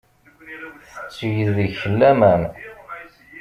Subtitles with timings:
[1.03, 2.43] Tetteg deg-k laman.